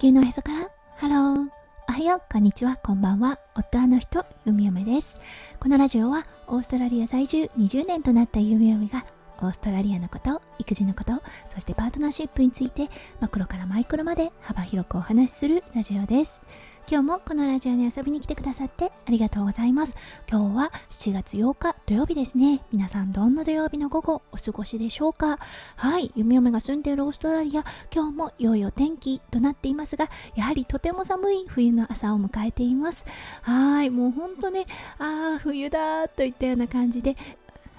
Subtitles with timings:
[0.00, 0.70] 球のへそから。
[0.96, 1.48] ハロー。
[1.86, 2.22] おはよう。
[2.32, 2.76] こんにちは。
[2.76, 3.38] こんばんは。
[3.54, 5.18] 夫あの人ゆみおめです。
[5.60, 9.04] このラジオはオーストラリア在住20年となったゆみおめが
[9.42, 12.88] オーストラリアのこと育児のことそしてパートナーシップについて
[13.20, 16.40] マクロからマイクロまで幅広くお話しするラジオです
[16.90, 19.94] 今日もこのラジオに遊びに来てくださってありがとうございます。
[20.28, 22.62] 今日は7月8日土曜日ですね。
[22.72, 25.38] 皆さんどんな土曜日の午後お過ごしでしょうか？
[25.76, 27.64] はい、弓嫁が住んでいるオーストラリア、
[27.94, 33.04] 今日も良いお天気となっていますが、やはりとても寒い冬の朝を迎えています。
[33.42, 34.66] はい、もうほんとね、
[34.98, 37.16] ああ、冬だーといったような感じで、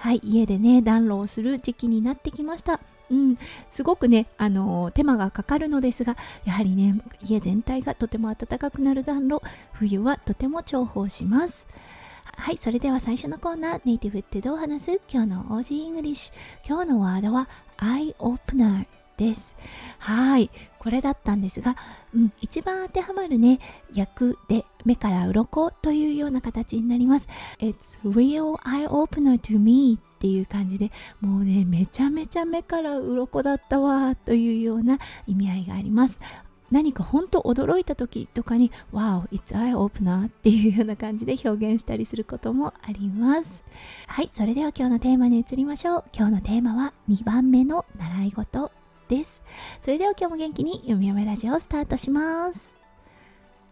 [0.01, 2.79] はい、家でね、暖炉をする時期になってきました。
[3.11, 3.37] うん、
[3.71, 9.43] すごくね、あの手間がかかるのですが、やはりね、家全体がとても暖かくなる暖炉、
[9.73, 11.67] 冬はとても重宝します。
[12.35, 16.67] はい、それでは最初のコーナー、ネイティブってどう話す今日の Aussie English。
[16.67, 19.55] 今日のワードは、アイオープナーです。
[19.99, 20.49] はい、
[20.79, 21.77] これだったんですが、
[22.15, 23.59] うん、一番当てはまるね、
[23.93, 27.27] 役で目から鱗というような形になります。
[27.59, 36.19] It's real eye opener to me っていう感じで、もうね、めちゃめちゃ目から鱗だったわというような意味合いがあります。
[36.71, 43.63] 何か本当驚いた時とかに Wow, it's eye opener っていうような感じで表現したりすることもあります。
[44.07, 46.03] はい、それでは今日のテーマに移りましょう。
[46.15, 48.71] 今日のテーマは2番目の習い事
[49.11, 49.43] です。
[49.81, 52.75] それでは今日も元気に読み読めラジオをスタートします。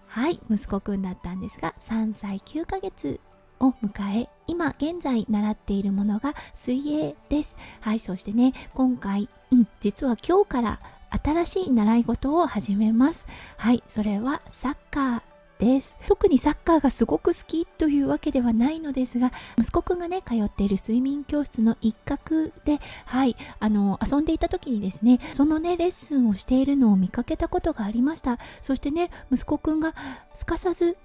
[0.08, 3.22] はい、息子くんだったんですが、3歳9ヶ月
[3.62, 7.56] を迎え、今現在習っているものが水泳です。
[7.80, 10.82] はい、そしてね、今回、うん、実は今日から
[11.24, 13.26] 新しい習い事を始めます。
[13.58, 15.29] はい、それはサッカー
[15.60, 15.98] です。
[16.08, 28.40] 特にサッカーがすごく好きというわけではないのですが息子くんがね通っている水泳教室の一角ではいあの遊んでいた時にですねそのねレッスンをしているのを見かけたことがありました。
[28.62, 29.94] そしてね息子くんが
[30.34, 30.98] すかさず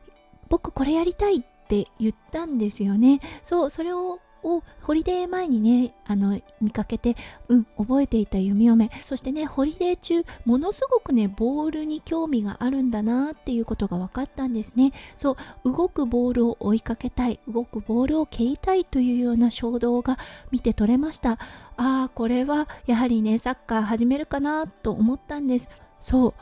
[0.48, 3.21] 僕これやりたいって言ったんですよね。
[3.42, 7.16] そうそれををホリデー前にねあの見かけて
[7.49, 8.91] うん覚えていた弓嫁。
[9.03, 14.93] そしてねホリデー中ものすごくねボールに興味があるんだなっていうことが分かったんですね。
[15.16, 20.19] そう動くボールを追いかけたい動くボールを蹴りたいというような衝動が
[20.50, 21.33] 見て取れました。
[21.33, 21.38] あ
[21.77, 25.69] あこれはやはりねサッカー始めるかなと思ったんです。
[26.00, 26.34] そう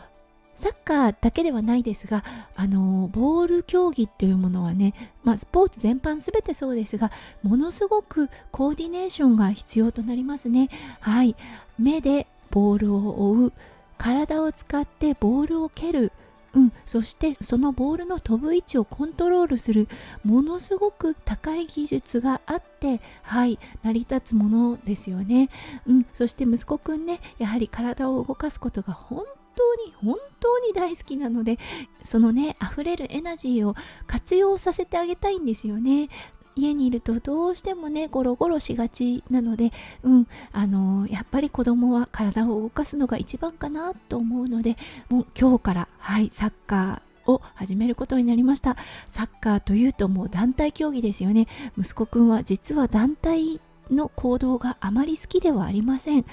[0.54, 2.24] サッカーだけではないですが、
[2.54, 7.10] あのボール競技っていうものはね、まあ、スポーツ全般すべてそうですが、
[7.42, 10.68] ものすごくコーディネーションが必要となりますね。
[11.00, 11.36] はい。
[11.78, 13.52] 目でボールを追う、
[13.98, 16.12] 体を使ってボールを蹴る、
[16.54, 19.88] うん、そしてそのボールの飛ぶ位置をコントロールする
[20.24, 25.48] ものすごく高い技術があってはい成り立つものですよね、
[25.86, 29.24] うん、そして息子くんねやはり体を動かすことが本
[29.54, 31.58] 当に本当に大好きなので
[32.04, 33.74] そのね溢れるエナジーを
[34.06, 36.08] 活用させてあげたいんですよね。
[36.54, 44.76] 家にいるとどうしてもねゴロゴロしがちなのでうんあのー、やっぱり子供は体を動かすのが一番かなと思うので
[45.08, 48.76] もう今日からはいサッカーを始めることになりました。
[49.08, 51.46] サッカーというともう団体競技ですよね。
[51.78, 53.60] 息子くんは実は団体
[53.90, 56.24] の行動があまり好きではありません。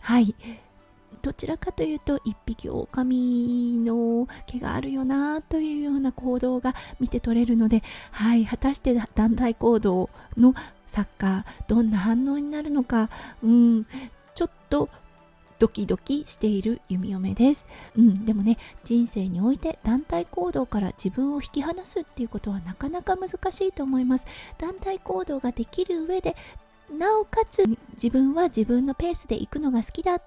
[0.00, 0.34] はい。
[1.22, 10.54] どちらかというと一匹狼の毛があるよなというような行動が見て取れるので、はい、果たして団体行動の
[10.86, 13.10] サッカーどんな反応になるのか、
[13.42, 13.86] うん、
[14.34, 14.88] ちょっと
[15.58, 17.64] ドキドキしている弓嫁です。
[17.96, 24.26] うん、でもね、人生において団体行動から自分を引き離すっていうことはなかなか難しいと思います。
[24.58, 26.36] 団体行動ができる上で、
[26.96, 27.64] なおかつ
[27.94, 30.22] 自分は自分のペースで行くのが好きだっ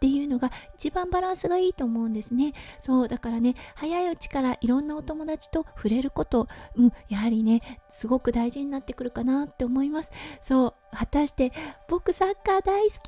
[0.00, 2.54] っていうのが一番バランスがいいと思うんですね。
[2.78, 10.10] そう、だからね、早いうちからいろんなお友達と触れること、うん、やはりね、すごく大事になってくるかなって思います。
[10.40, 11.52] そう、果たして
[11.88, 12.98] 僕サッカー大好き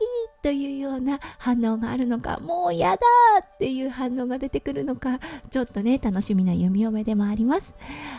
[0.43, 2.99] というような反応があるのかもうやだ
[3.41, 5.21] っていう反応が出てくるのか
[5.51, 7.75] ちょっとね楽しみな弓嫁でもあります。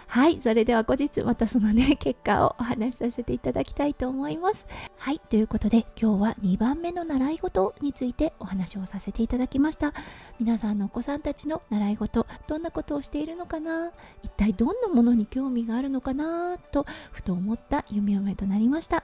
[0.07, 4.68] はいそれでは後日またそのね結果をお話しさせていただきたいと思います。
[4.98, 9.94] はいということで今日は2番目の習い事についてお話をさせていただきました。
[10.39, 13.92] 皆さんのお子さんたちの習い事どんなことをしているのかな？
[14.24, 16.57] 一体どんなものに興味があるのかな？
[16.71, 19.04] とふと思った弓嫁となりました。